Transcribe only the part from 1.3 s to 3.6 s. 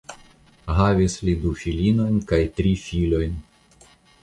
du filinojn kaj tri filojn.